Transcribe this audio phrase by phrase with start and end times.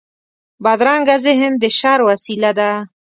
[0.63, 2.71] بدرنګه ذهن د شر وسيله ده